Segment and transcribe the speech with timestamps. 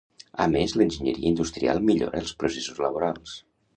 [0.45, 3.37] A més, l'enginyeria industrial millora els processos laborals.